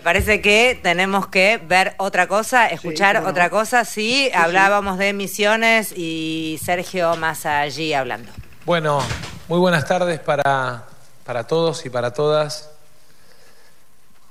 [0.00, 3.84] Me parece que tenemos que ver otra cosa, escuchar otra cosa.
[3.84, 8.32] Sí, hablábamos de misiones y Sergio más allí hablando.
[8.64, 9.02] Bueno,
[9.46, 10.84] muy buenas tardes para,
[11.26, 12.70] para todos y para todas.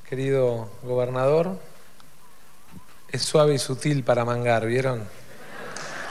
[0.10, 1.60] Querido gobernador,
[3.12, 5.08] es suave y sutil para mangar, ¿vieron?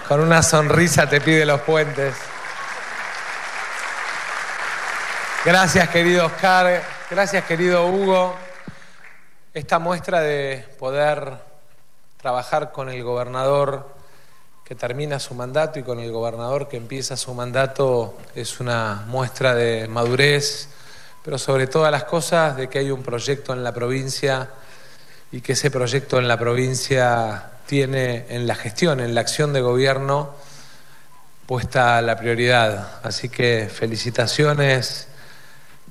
[0.06, 2.14] Con una sonrisa te pide los puentes.
[5.44, 6.80] Gracias, querido Oscar.
[7.10, 8.36] Gracias, querido Hugo.
[9.58, 11.32] Esta muestra de poder
[12.16, 13.92] trabajar con el gobernador
[14.64, 19.56] que termina su mandato y con el gobernador que empieza su mandato es una muestra
[19.56, 20.68] de madurez,
[21.24, 24.48] pero sobre todas las cosas de que hay un proyecto en la provincia
[25.32, 29.60] y que ese proyecto en la provincia tiene en la gestión, en la acción de
[29.60, 30.36] gobierno,
[31.46, 33.00] puesta la prioridad.
[33.02, 35.08] Así que felicitaciones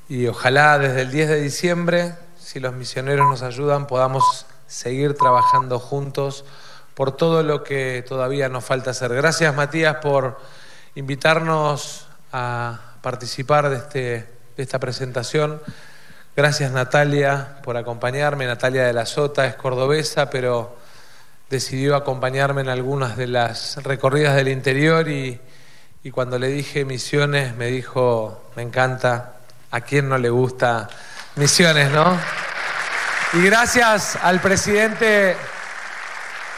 [0.08, 5.80] y ojalá desde el 10 de diciembre, si los misioneros nos ayudan, podamos seguir trabajando
[5.80, 6.46] juntos
[6.94, 9.14] por todo lo que todavía nos falta hacer.
[9.14, 10.40] Gracias Matías por
[10.96, 14.00] invitarnos a participar de, este,
[14.56, 15.62] de esta presentación.
[16.38, 18.48] Gracias Natalia por acompañarme.
[18.48, 20.78] Natalia de la Sota es cordobesa, pero
[21.50, 25.38] decidió acompañarme en algunas de las recorridas del interior y,
[26.02, 29.34] y cuando le dije misiones me dijo, me encanta,
[29.70, 30.88] ¿a quién no le gusta
[31.38, 32.20] misiones, no?
[33.34, 35.38] Y gracias al presidente,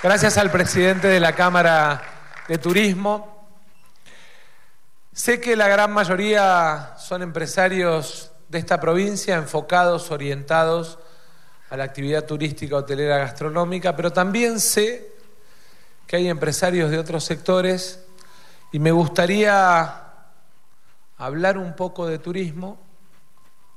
[0.02, 2.02] gracias al presidente de la Cámara
[2.48, 3.50] de Turismo.
[5.12, 10.98] Sé que la gran mayoría son empresarios de esta provincia enfocados, orientados
[11.70, 15.12] a la actividad turística, hotelera, gastronómica, pero también sé
[16.08, 18.06] que hay empresarios de otros sectores
[18.72, 20.04] y me gustaría
[21.18, 22.89] hablar un poco de turismo,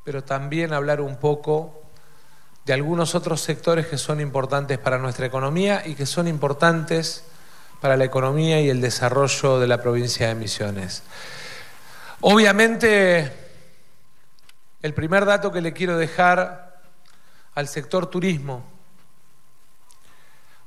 [0.04, 1.82] pero también hablar un poco
[2.64, 7.24] de algunos otros sectores que son importantes para nuestra economía y que son importantes
[7.80, 11.02] para la economía y el desarrollo de la provincia de Misiones.
[12.20, 13.32] Obviamente,
[14.80, 16.80] el primer dato que le quiero dejar
[17.54, 18.64] al sector turismo,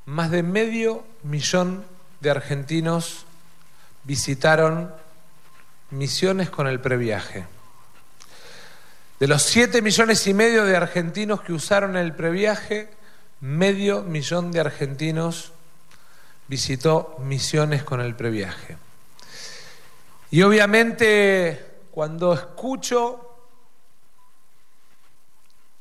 [0.05, 1.85] más de medio millón
[2.19, 3.25] de argentinos
[4.03, 4.93] visitaron
[5.91, 7.45] Misiones con el previaje.
[9.19, 12.89] De los 7 millones y medio de argentinos que usaron el previaje,
[13.39, 15.53] medio millón de argentinos
[16.49, 18.77] visitó misiones con el previaje.
[20.31, 23.37] Y obviamente cuando escucho,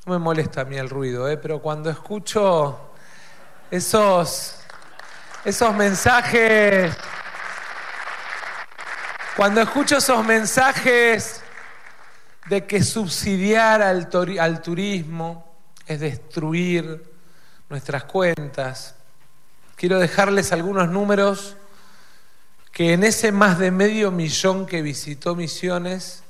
[0.05, 1.35] no me molesta a mí el ruido, ¿eh?
[1.35, 2.93] pero cuando escucho
[3.69, 4.61] esos,
[5.43, 6.95] esos mensajes,
[9.35, 11.41] cuando escucho esos mensajes
[12.45, 15.45] de que subsidiar al, turismo
[15.87, 17.03] es destruir
[17.69, 18.95] nuestras cuentas.
[19.75, 21.57] Quiero dejarles algunos números
[22.71, 26.23] que en ese más de medio millón que visitó Misiones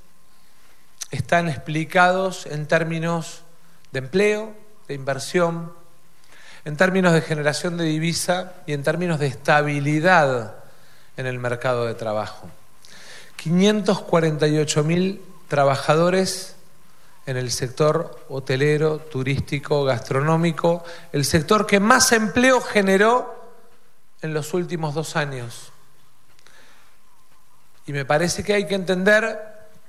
[1.11, 3.41] están explicados en términos
[3.91, 4.55] de empleo,
[4.87, 5.73] de inversión,
[6.63, 10.55] en términos de generación de divisa y en términos de estabilidad
[11.17, 12.49] en el mercado de trabajo.
[13.37, 16.56] 548 mil trabajadores
[17.25, 23.33] en el sector hotelero, turístico, gastronómico, el sector que más empleo generó
[24.22, 25.72] en los últimos dos años.
[27.88, 29.39] Y me parece que hay que entender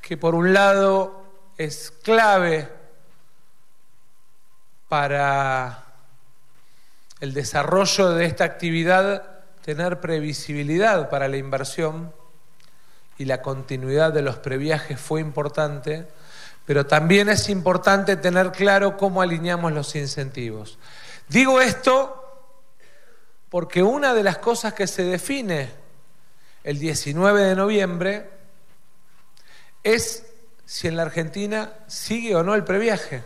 [0.01, 1.25] que por un lado
[1.57, 2.69] es clave
[4.89, 5.85] para
[7.21, 12.15] el desarrollo de esta actividad tener previsibilidad para la inversión,
[13.19, 16.07] y la continuidad de los previajes fue importante,
[16.65, 20.79] pero también es importante tener claro cómo alineamos los incentivos.
[21.29, 22.23] Digo esto
[23.49, 25.71] porque una de las cosas que se define
[26.65, 28.31] el 19 de noviembre
[29.83, 30.27] es
[30.65, 33.23] si en la Argentina sigue o no el previaje.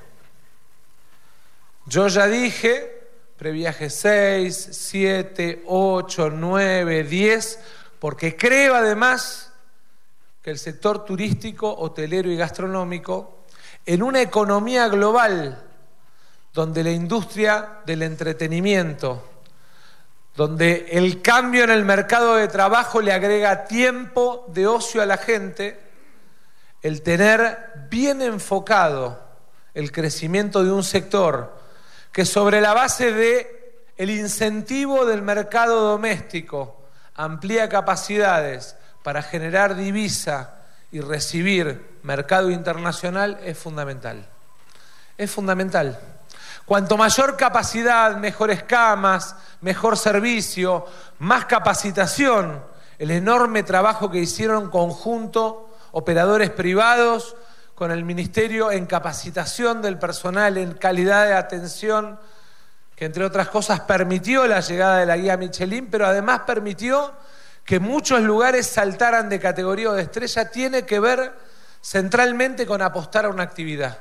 [1.86, 7.59] Yo ya dije, previaje 6, 7, 8, 9, 10,
[7.98, 9.49] porque creo además
[10.42, 13.45] que el sector turístico, hotelero y gastronómico,
[13.84, 15.63] en una economía global
[16.53, 19.22] donde la industria del entretenimiento,
[20.34, 25.19] donde el cambio en el mercado de trabajo le agrega tiempo de ocio a la
[25.19, 25.78] gente,
[26.83, 29.22] el tener bien enfocado
[29.75, 31.59] el crecimiento de un sector
[32.13, 36.81] que sobre la base de el incentivo del mercado doméstico
[37.15, 40.54] amplía capacidades para generar divisa
[40.92, 44.26] y recibir mercado internacional es fundamental.
[45.16, 45.98] Es fundamental.
[46.64, 50.86] Cuanto mayor capacidad, mejores camas, mejor servicio,
[51.18, 52.62] más capacitación,
[52.98, 57.36] el enorme trabajo que hicieron conjunto operadores privados
[57.74, 62.20] con el Ministerio en capacitación del personal, en calidad de atención,
[62.94, 67.12] que entre otras cosas permitió la llegada de la guía Michelin, pero además permitió
[67.70, 71.32] que muchos lugares saltaran de categoría o de estrella, tiene que ver
[71.80, 73.96] centralmente con apostar a una actividad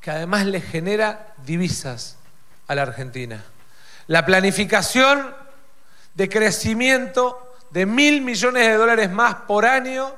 [0.00, 2.16] que además le genera divisas
[2.66, 3.44] a la Argentina.
[4.08, 5.32] La planificación
[6.14, 10.12] de crecimiento de mil millones de dólares más por año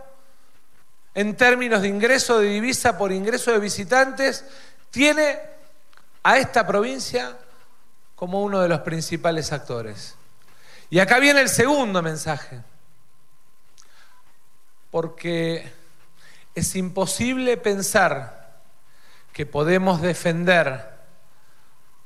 [1.13, 4.47] en términos de ingreso de divisa por ingreso de visitantes
[4.91, 5.39] tiene
[6.23, 7.37] a esta provincia
[8.17, 10.15] como uno de los principales actores.
[10.89, 12.63] Y acá viene el segundo mensaje,
[14.91, 15.71] porque
[16.55, 18.61] es imposible pensar
[19.33, 20.99] que podemos defender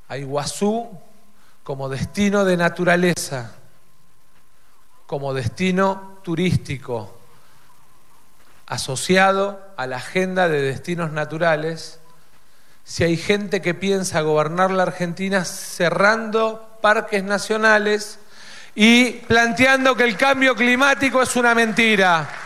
[0.09, 0.91] a Iguazú
[1.63, 3.53] como destino de naturaleza,
[5.07, 7.19] como destino turístico,
[8.67, 12.01] asociado a la agenda de destinos naturales,
[12.85, 18.19] si hay gente que piensa gobernar la Argentina cerrando parques nacionales
[18.75, 22.42] y planteando que el cambio climático es una mentira.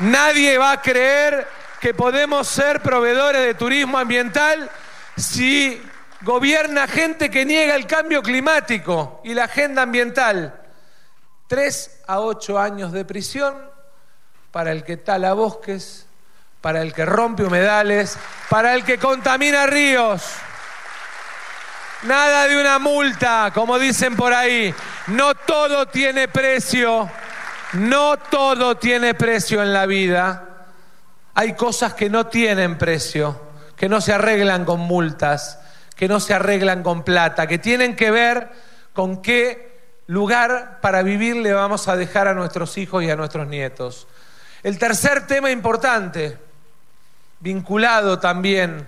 [0.00, 1.46] Nadie va a creer
[1.80, 4.70] que podemos ser proveedores de turismo ambiental
[5.16, 5.82] si
[6.22, 10.60] gobierna gente que niega el cambio climático y la agenda ambiental.
[11.46, 13.56] Tres a ocho años de prisión
[14.50, 16.06] para el que tala bosques,
[16.60, 18.16] para el que rompe humedales,
[18.48, 20.22] para el que contamina ríos.
[22.02, 24.74] Nada de una multa, como dicen por ahí.
[25.08, 27.10] No todo tiene precio.
[27.72, 30.66] No todo tiene precio en la vida.
[31.34, 33.40] Hay cosas que no tienen precio,
[33.76, 35.58] que no se arreglan con multas,
[35.96, 38.50] que no se arreglan con plata, que tienen que ver
[38.92, 39.72] con qué
[40.06, 44.06] lugar para vivir le vamos a dejar a nuestros hijos y a nuestros nietos.
[44.62, 46.36] El tercer tema importante,
[47.40, 48.86] vinculado también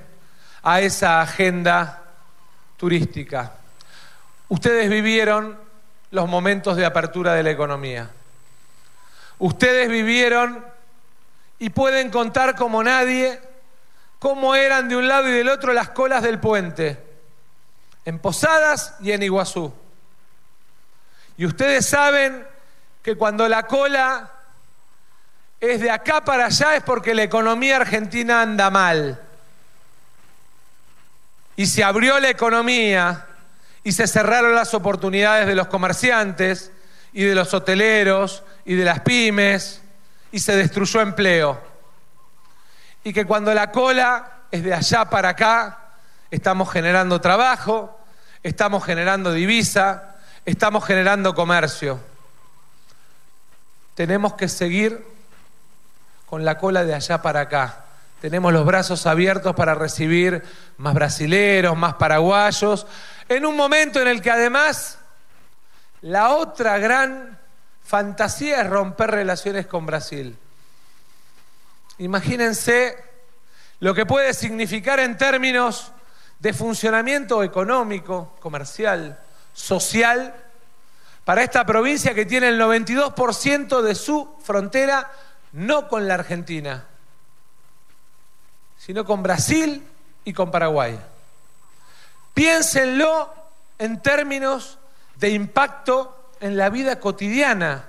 [0.63, 2.03] a esa agenda
[2.77, 3.53] turística.
[4.49, 5.57] Ustedes vivieron
[6.11, 8.11] los momentos de apertura de la economía.
[9.45, 10.65] Ustedes vivieron
[11.59, 13.39] y pueden contar como nadie
[14.19, 16.99] cómo eran de un lado y del otro las colas del puente,
[18.07, 19.71] en Posadas y en Iguazú.
[21.37, 22.47] Y ustedes saben
[23.03, 24.33] que cuando la cola
[25.61, 29.21] es de acá para allá es porque la economía argentina anda mal.
[31.55, 33.27] Y se abrió la economía
[33.83, 36.71] y se cerraron las oportunidades de los comerciantes
[37.15, 39.81] y de los hoteleros y de las pymes
[40.33, 41.63] y se destruyó empleo.
[43.05, 45.79] Y que cuando la cola es de allá para acá,
[46.31, 48.01] estamos generando trabajo,
[48.43, 52.01] estamos generando divisa, estamos generando comercio.
[53.95, 55.07] Tenemos que seguir
[56.27, 57.85] con la cola de allá para acá.
[58.21, 60.43] Tenemos los brazos abiertos para recibir
[60.79, 62.89] más brasileros, más paraguayos,
[63.29, 64.99] en un momento en el que además
[66.05, 67.39] la otra gran
[67.83, 70.37] fantasía es romper relaciones con Brasil.
[71.97, 73.03] Imagínense
[73.81, 75.93] lo que puede significar en términos
[76.41, 79.19] de funcionamiento económico, comercial,
[79.55, 80.35] social,
[81.25, 85.11] para esta provincia que tiene el 92% de su frontera
[85.53, 86.85] no con la Argentina,
[88.77, 89.89] sino con Brasil
[90.27, 91.01] y con Paraguay.
[92.35, 93.33] Piénsenlo
[93.79, 94.79] en términos
[95.17, 97.85] de impacto en la vida cotidiana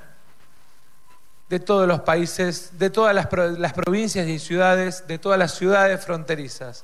[1.50, 6.84] de todos los países, de todas las, provincias y ciudades, de todas las ciudades fronterizas.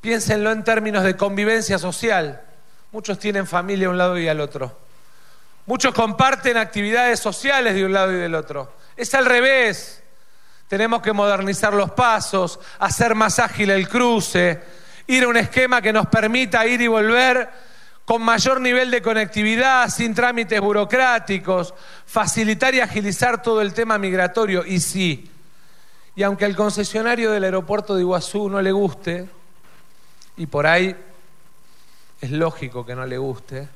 [0.00, 2.42] Piénsenlo en términos de convivencia social.
[2.92, 4.78] Muchos tienen familia a un lado y al otro.
[5.66, 8.72] Muchos comparten actividades sociales de un lado y del otro.
[8.96, 10.02] Es al revés.
[10.68, 14.62] Tenemos que modernizar los pasos, hacer más ágil el cruce,
[15.08, 17.65] ir a un esquema que nos permita ir y volver
[18.06, 21.74] con mayor nivel de conectividad, sin trámites burocráticos,
[22.06, 24.64] facilitar y agilizar todo el tema migratorio.
[24.64, 25.28] Y sí,
[26.14, 29.28] y aunque al concesionario del aeropuerto de Iguazú no le guste,
[30.36, 30.96] y por ahí
[32.20, 33.68] es lógico que no le guste,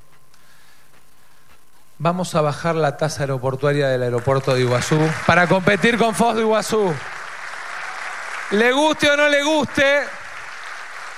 [1.99, 6.43] vamos a bajar la tasa aeroportuaria del aeropuerto de Iguazú para competir con FOS de
[6.43, 6.95] Iguazú.
[8.53, 10.03] Le guste o no le guste,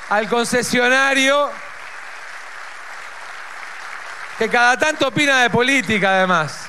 [0.09, 1.51] al concesionario
[4.39, 6.67] que cada tanto opina de política además.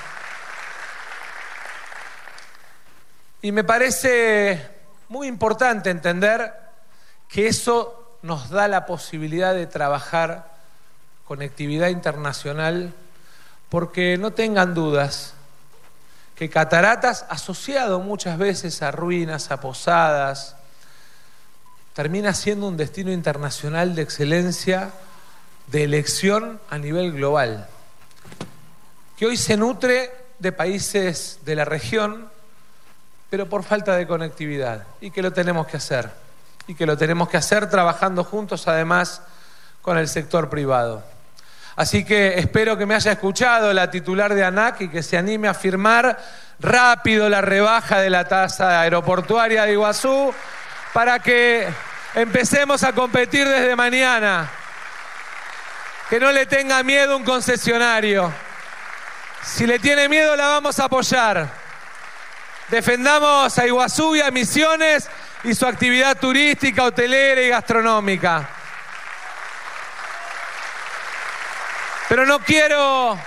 [3.42, 4.70] Y me parece
[5.10, 6.54] muy importante entender
[7.28, 10.52] que eso nos da la posibilidad de trabajar
[11.26, 12.94] conectividad internacional
[13.70, 15.34] porque no tengan dudas
[16.36, 20.56] que Cataratas, asociado muchas veces a ruinas, a posadas,
[21.94, 24.92] termina siendo un destino internacional de excelencia,
[25.68, 27.68] de elección a nivel global,
[29.18, 32.30] que hoy se nutre de países de la región,
[33.30, 36.10] pero por falta de conectividad, y que lo tenemos que hacer,
[36.68, 39.22] y que lo tenemos que hacer trabajando juntos además
[39.82, 41.04] con el sector privado.
[41.76, 45.48] Así que espero que me haya escuchado la titular de ANAC y que se anime
[45.48, 46.20] a firmar
[46.60, 50.32] rápido la rebaja de la tasa aeroportuaria de Iguazú
[50.94, 51.68] para que
[52.14, 54.50] empecemos a competir desde mañana.
[56.10, 58.32] Que no le tenga miedo un concesionario.
[59.44, 61.50] Si le tiene miedo la vamos a apoyar.
[62.70, 65.10] Defendamos a Iguazú y a Misiones
[65.44, 68.50] y su actividad turística, hotelera y gastronómica.
[72.10, 73.18] Pero no quiero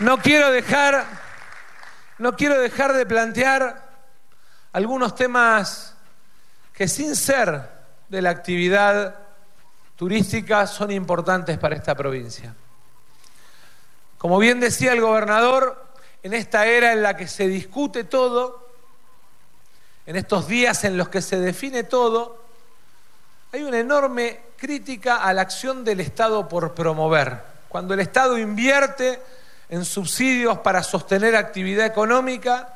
[0.00, 1.04] no quiero dejar
[2.18, 3.88] no quiero dejar de plantear
[4.72, 5.94] algunos temas
[6.74, 7.68] que sin ser
[8.08, 9.14] de la actividad
[10.00, 12.54] turística son importantes para esta provincia.
[14.16, 15.92] Como bien decía el gobernador,
[16.22, 18.66] en esta era en la que se discute todo,
[20.06, 22.42] en estos días en los que se define todo,
[23.52, 27.42] hay una enorme crítica a la acción del Estado por promover.
[27.68, 29.20] Cuando el Estado invierte
[29.68, 32.74] en subsidios para sostener actividad económica,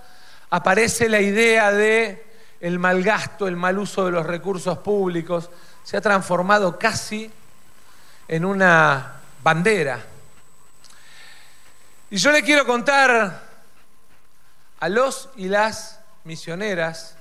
[0.51, 2.23] aparece la idea de
[2.61, 5.49] el mal gasto, el mal uso de los recursos públicos,
[5.85, 7.31] se ha transformado casi
[8.27, 10.01] en una bandera.
[12.11, 13.43] Y yo le quiero contar
[14.81, 17.17] a los y las misioneras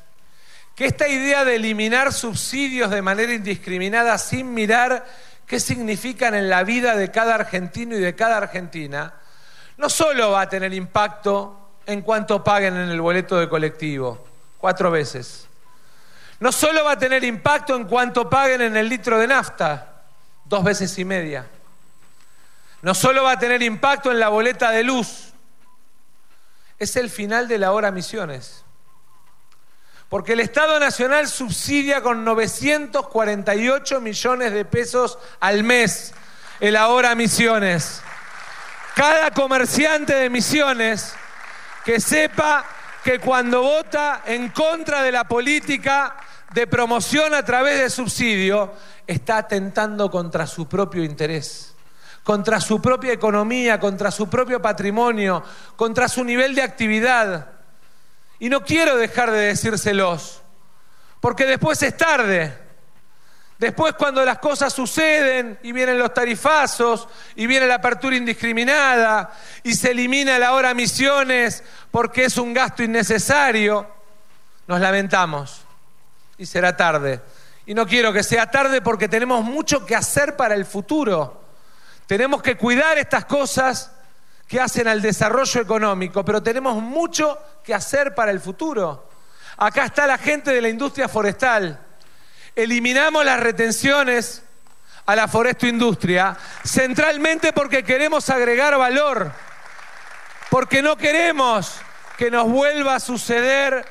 [0.76, 5.06] que esta idea de eliminar subsidios de manera indiscriminada sin mirar
[5.46, 9.14] qué significan en la vida de cada argentino y de cada argentina,
[9.78, 14.26] no solo va a tener impacto en cuanto paguen en el boleto de colectivo,
[14.58, 15.48] cuatro veces.
[16.44, 20.04] No solo va a tener impacto en cuanto paguen en el litro de nafta,
[20.44, 21.48] dos veces y media.
[22.82, 25.32] No solo va a tener impacto en la boleta de luz,
[26.78, 28.66] es el final de la hora misiones.
[30.10, 36.14] Porque el Estado Nacional subsidia con 948 millones de pesos al mes
[36.60, 38.02] el ahora Misiones.
[38.96, 41.14] Cada comerciante de Misiones
[41.86, 42.66] que sepa
[43.04, 46.16] que cuando vota en contra de la política
[46.54, 48.74] de promoción a través de subsidio,
[49.06, 51.76] está atentando contra su propio interés,
[52.24, 55.44] contra su propia economía, contra su propio patrimonio,
[55.76, 57.50] contra su nivel de actividad.
[58.40, 60.42] Y no quiero dejar de decírselos,
[61.20, 62.63] porque después es tarde.
[63.64, 69.32] Después cuando las cosas suceden y vienen los tarifazos y viene la apertura indiscriminada
[69.64, 73.90] y se elimina la hora misiones porque es un gasto innecesario,
[74.68, 75.62] nos lamentamos
[76.38, 77.22] y será tarde.
[77.66, 81.46] Y no quiero que sea tarde porque tenemos mucho que hacer para el futuro.
[82.06, 83.94] Tenemos que cuidar estas cosas
[84.46, 89.08] que hacen al desarrollo económico, pero tenemos mucho que hacer para el futuro.
[89.56, 91.80] Acá está la gente de la industria forestal.
[92.56, 94.44] Eliminamos las retenciones
[95.06, 99.32] a la forestoindustria centralmente porque queremos agregar valor,
[100.50, 101.74] porque no queremos
[102.18, 103.86] que nos vuelva a suceder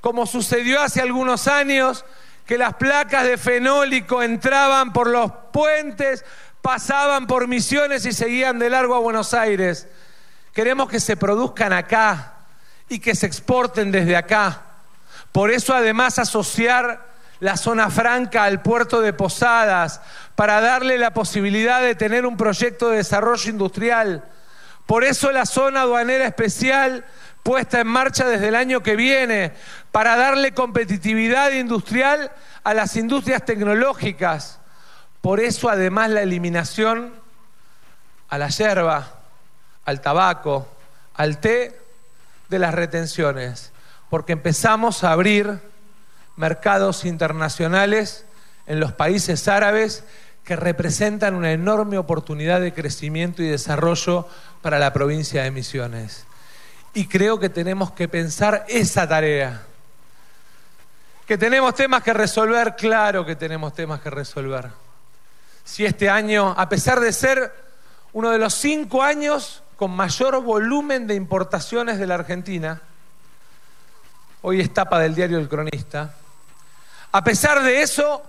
[0.00, 2.04] como sucedió hace algunos años,
[2.46, 6.24] que las placas de fenólico entraban por los puentes,
[6.62, 9.88] pasaban por misiones y seguían de largo a Buenos Aires.
[10.52, 12.34] Queremos que se produzcan acá
[12.88, 14.62] y que se exporten desde acá.
[15.32, 17.04] Por eso además asociar
[17.40, 20.00] la zona franca al puerto de Posadas
[20.34, 24.24] para darle la posibilidad de tener un proyecto de desarrollo industrial.
[24.86, 27.04] Por eso la zona aduanera especial
[27.42, 29.52] puesta en marcha desde el año que viene
[29.92, 32.32] para darle competitividad industrial
[32.64, 34.58] a las industrias tecnológicas.
[35.20, 37.12] Por eso además la eliminación
[38.28, 39.12] a la yerba,
[39.84, 40.68] al tabaco,
[41.14, 41.80] al té
[42.48, 43.72] de las retenciones,
[44.10, 45.60] porque empezamos a abrir
[46.36, 48.24] mercados internacionales
[48.66, 50.04] en los países árabes
[50.44, 54.28] que representan una enorme oportunidad de crecimiento y desarrollo
[54.62, 56.24] para la provincia de Misiones.
[56.94, 59.62] Y creo que tenemos que pensar esa tarea.
[61.26, 64.70] Que tenemos temas que resolver, claro que tenemos temas que resolver.
[65.64, 67.52] Si este año, a pesar de ser
[68.12, 72.80] uno de los cinco años con mayor volumen de importaciones de la Argentina,
[74.42, 76.14] hoy es tapa del diario El Cronista,
[77.12, 78.22] A pesar de eso,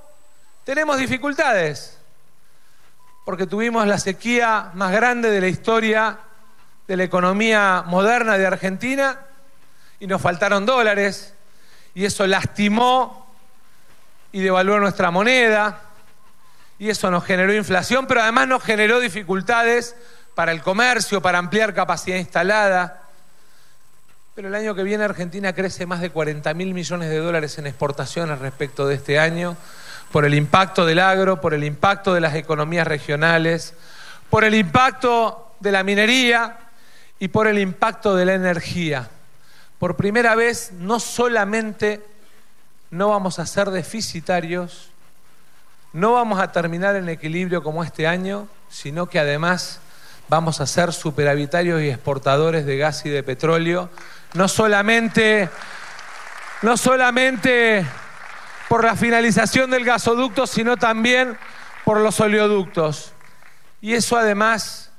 [0.64, 1.98] tenemos dificultades,
[3.26, 6.20] porque tuvimos la sequía más grande de la historia
[6.88, 9.20] de la economía moderna de Argentina
[10.00, 11.34] y nos faltaron dólares
[11.94, 13.28] y eso lastimó
[14.32, 15.82] y devaluó nuestra moneda
[16.80, 19.96] y eso nos generó inflación, pero además nos generó dificultades
[20.36, 23.07] para el comercio, para ampliar capacidad instalada.
[24.38, 27.66] Pero el año que viene Argentina crece más de 40 mil millones de dólares en
[27.66, 29.58] exportaciones respecto de este año,
[30.12, 33.74] por el impacto del agro, por el impacto de las economías regionales,
[34.30, 36.56] por el impacto de la minería
[37.18, 39.10] y por el impacto de la energía.
[39.80, 42.06] Por primera vez, no solamente
[42.92, 44.92] no vamos a ser deficitarios,
[45.94, 49.80] no vamos a terminar en equilibrio como este año, sino que además
[50.30, 53.90] vamos a ser superavitarios y exportadores de gas y de petróleo,
[54.34, 55.50] no solamente,
[56.62, 57.86] no solamente
[58.70, 61.38] por la finalización del gasoducto, sino también
[61.86, 63.14] por los oleoductos.
[63.82, 64.92] Y eso además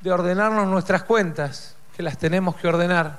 [0.00, 3.18] de ordenarnos nuestras cuentas, que las tenemos que ordenar.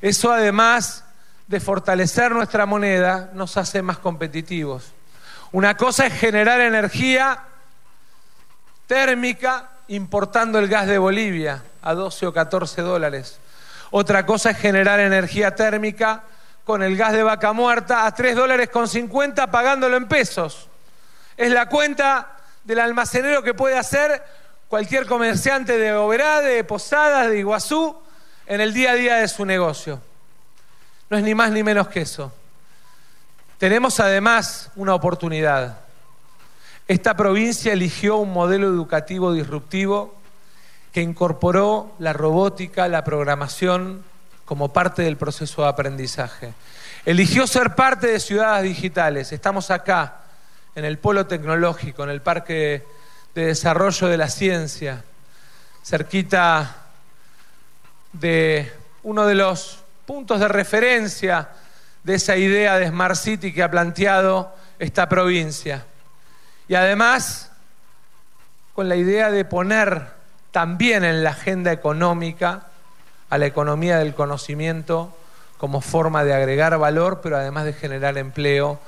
[0.00, 1.04] Eso además
[1.46, 4.92] de fortalecer nuestra moneda nos hace más competitivos.
[5.52, 7.44] Una cosa es generar energía
[8.86, 13.38] térmica importando el gas de Bolivia a 12 o 14 dólares.
[13.94, 16.22] Otra cosa es generar energía térmica
[16.64, 20.66] con el gas de vaca muerta a 3 dólares con 50 pagándolo en pesos.
[21.36, 24.22] Es la cuenta del almacenero que puede hacer
[24.66, 27.94] cualquier comerciante de Oberá, de Posadas, de Iguazú,
[28.46, 30.00] en el día a día de su negocio.
[31.10, 32.32] No es ni más ni menos que eso.
[33.58, 35.80] Tenemos además una oportunidad.
[36.88, 40.21] Esta provincia eligió un modelo educativo disruptivo
[40.92, 44.04] que incorporó la robótica, la programación
[44.44, 46.52] como parte del proceso de aprendizaje.
[47.06, 49.32] Eligió ser parte de ciudades digitales.
[49.32, 50.18] Estamos acá,
[50.74, 52.84] en el polo tecnológico, en el Parque
[53.34, 55.02] de Desarrollo de la Ciencia,
[55.82, 56.76] cerquita
[58.12, 58.70] de
[59.02, 61.48] uno de los puntos de referencia
[62.04, 65.86] de esa idea de Smart City que ha planteado esta provincia.
[66.68, 67.50] Y además,
[68.74, 70.21] con la idea de poner
[70.52, 72.68] también en la agenda económica
[73.30, 75.16] a la economía del conocimiento
[75.56, 78.78] como forma de agregar valor, pero además de generar empleo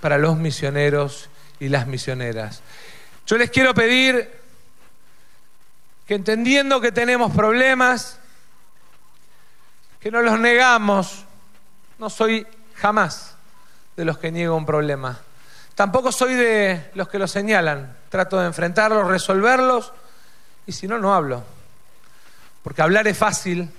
[0.00, 1.28] para los misioneros
[1.60, 2.62] y las misioneras.
[3.26, 4.30] Yo les quiero pedir
[6.06, 8.18] que entendiendo que tenemos problemas,
[10.00, 11.24] que no los negamos,
[11.98, 13.36] no soy jamás
[13.96, 15.20] de los que niegan un problema.
[15.76, 17.96] Tampoco soy de los que lo señalan.
[18.08, 19.92] Trato de enfrentarlos, resolverlos
[20.66, 21.44] y si no, no hablo.
[22.62, 23.70] Porque hablar es fácil,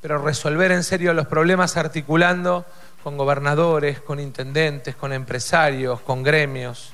[0.00, 2.66] pero resolver en serio los problemas articulando
[3.02, 6.92] con gobernadores, con intendentes, con empresarios, con gremios,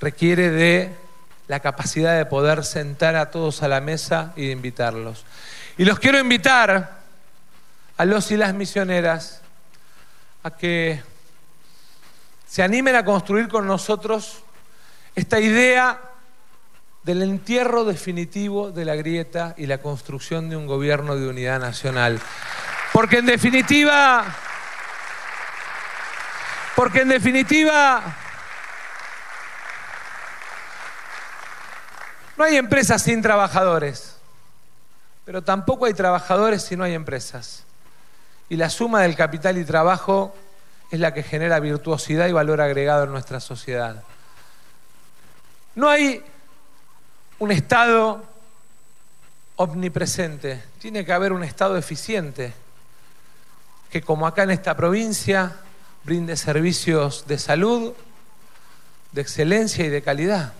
[0.00, 0.94] requiere de
[1.48, 5.24] la capacidad de poder sentar a todos a la mesa y de invitarlos.
[5.76, 7.02] Y los quiero invitar
[7.96, 9.42] a los y las misioneras
[10.42, 11.02] a que
[12.48, 14.42] se animen a construir con nosotros
[15.14, 16.00] esta idea
[17.02, 22.20] del entierro definitivo de la grieta y la construcción de un gobierno de unidad nacional.
[22.92, 24.24] Porque en definitiva,
[26.76, 28.02] porque en definitiva,
[32.36, 34.16] no hay empresas sin trabajadores,
[35.24, 37.64] pero tampoco hay trabajadores si no hay empresas.
[38.48, 40.36] Y la suma del capital y trabajo
[40.90, 44.02] es la que genera virtuosidad y valor agregado en nuestra sociedad.
[45.74, 46.22] No hay
[47.42, 48.22] un Estado
[49.56, 52.52] omnipresente, tiene que haber un Estado eficiente,
[53.90, 55.56] que como acá en esta provincia
[56.04, 57.94] brinde servicios de salud,
[59.10, 60.52] de excelencia y de calidad,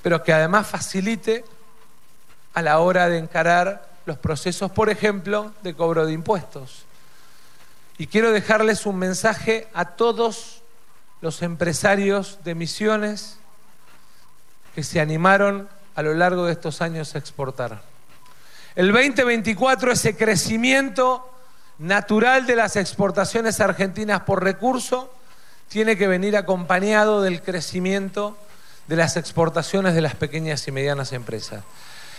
[0.00, 1.44] pero que además facilite
[2.54, 6.86] a la hora de encarar los procesos, por ejemplo, de cobro de impuestos.
[7.98, 10.62] Y quiero dejarles un mensaje a todos
[11.20, 13.39] los empresarios de misiones
[14.74, 17.82] que se animaron a lo largo de estos años a exportar.
[18.74, 21.28] El 2024, ese crecimiento
[21.78, 25.12] natural de las exportaciones argentinas por recurso,
[25.68, 28.36] tiene que venir acompañado del crecimiento
[28.86, 31.64] de las exportaciones de las pequeñas y medianas empresas.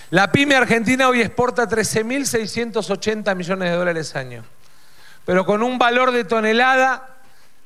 [0.09, 4.43] La pyme argentina hoy exporta 13.680 millones de dólares al año
[5.25, 7.07] pero con un valor de tonelada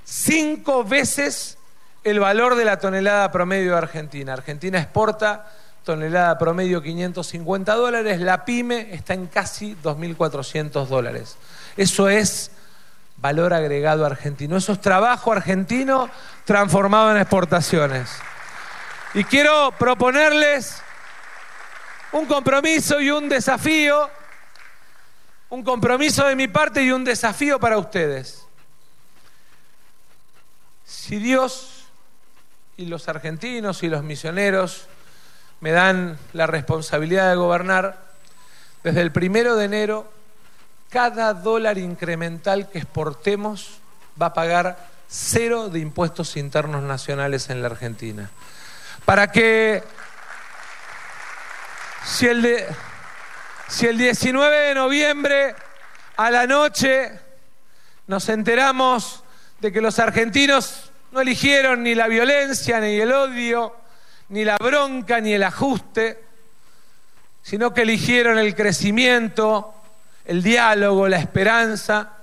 [0.03, 1.57] cinco veces
[2.05, 4.33] el valor de la tonelada promedio de Argentina.
[4.33, 5.51] Argentina exporta
[5.83, 11.35] tonelada promedio 550 dólares, la pyme está en casi 2.400 dólares.
[11.75, 12.51] Eso es
[13.17, 14.55] valor agregado argentino.
[14.55, 16.07] Eso es trabajo argentino
[16.45, 18.11] transformado en exportaciones.
[19.15, 20.83] Y quiero proponerles
[22.11, 24.11] un compromiso y un desafío,
[25.49, 28.45] un compromiso de mi parte y un desafío para ustedes.
[30.83, 31.74] Si Dios
[32.77, 34.87] y los argentinos y los misioneros
[35.61, 38.05] me dan la responsabilidad de gobernar,
[38.83, 40.11] desde el primero de enero,
[40.89, 43.79] cada dólar incremental que exportemos
[44.21, 48.29] va a pagar cero de impuestos internos nacionales en la Argentina.
[49.05, 49.83] Para que
[52.05, 52.65] si el,
[53.67, 55.55] si el 19 de noviembre
[56.17, 57.19] a la noche
[58.07, 59.23] nos enteramos
[59.59, 63.73] de que los argentinos no eligieron ni la violencia, ni el odio,
[64.27, 66.21] ni la bronca, ni el ajuste,
[67.41, 69.73] sino que eligieron el crecimiento,
[70.25, 72.17] el diálogo, la esperanza,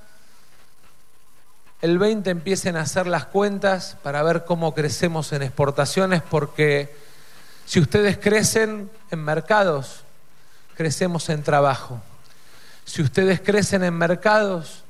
[1.80, 6.94] el 20 empiecen a hacer las cuentas para ver cómo crecemos en exportaciones, porque
[7.64, 10.04] si ustedes crecen en mercados,
[10.76, 12.02] crecemos en trabajo.
[12.84, 14.84] Si ustedes crecen en mercados,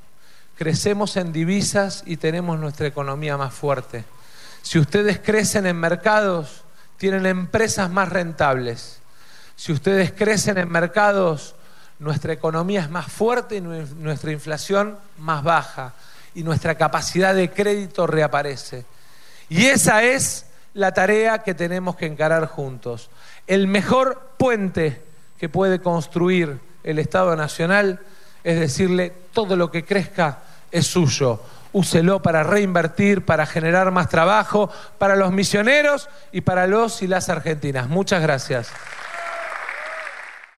[0.56, 4.04] crecemos en divisas y tenemos nuestra economía más fuerte.
[4.62, 6.62] Si ustedes crecen en mercados,
[6.96, 9.00] tienen empresas más rentables.
[9.56, 11.54] Si ustedes crecen en mercados,
[11.98, 15.94] nuestra economía es más fuerte y nuestra inflación más baja
[16.34, 18.84] y nuestra capacidad de crédito reaparece.
[19.48, 23.10] Y esa es la tarea que tenemos que encarar juntos.
[23.46, 25.02] El mejor puente
[25.38, 28.00] que puede construir el Estado Nacional
[28.44, 30.38] es decirle todo lo que crezca
[30.70, 31.40] es suyo.
[31.72, 37.28] Úselo para reinvertir, para generar más trabajo, para los misioneros y para los y las
[37.30, 37.88] argentinas.
[37.88, 38.70] Muchas gracias.